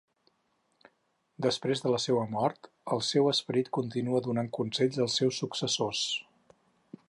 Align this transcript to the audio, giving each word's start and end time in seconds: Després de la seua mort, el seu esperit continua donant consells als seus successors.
Després 1.45 1.83
de 1.83 1.91
la 1.95 1.99
seua 2.05 2.23
mort, 2.31 2.69
el 2.95 3.03
seu 3.09 3.29
esperit 3.33 3.69
continua 3.79 4.25
donant 4.29 4.51
consells 4.59 5.01
als 5.05 5.19
seus 5.23 5.41
successors. 5.45 6.05